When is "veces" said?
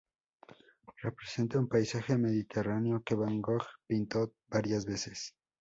4.83-5.35